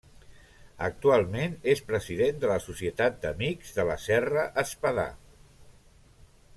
[0.85, 5.09] Actualment és president de la Societat d'Amics de la Serra Espadà.